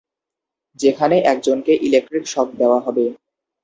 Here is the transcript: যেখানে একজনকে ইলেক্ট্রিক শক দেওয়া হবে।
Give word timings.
যেখানে 0.79 1.15
একজনকে 1.31 1.73
ইলেক্ট্রিক 1.81 2.25
শক 2.27 2.47
দেওয়া 2.57 2.79
হবে। 2.85 3.05